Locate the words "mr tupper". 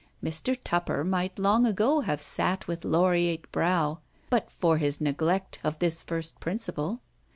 0.23-1.03